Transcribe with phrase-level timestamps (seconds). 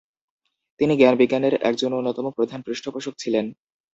[0.79, 3.45] তিনি জ্ঞান-বিজ্ঞানের একজন অন্যতম প্রধান পৃষ্ঠপোষক ছিলেন।